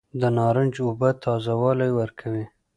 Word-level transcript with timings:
د 0.19 0.21
نارنج 0.37 0.75
اوبه 0.85 1.09
تازه 1.23 1.53
والی 1.61 1.91
ورکوي. 1.99 2.45